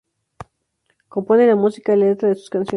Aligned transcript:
Compone 1.09 1.45
la 1.45 1.55
música 1.55 1.93
y 1.93 1.97
la 1.99 2.05
letra 2.07 2.29
de 2.29 2.33
sus 2.33 2.49
canciones. 2.49 2.69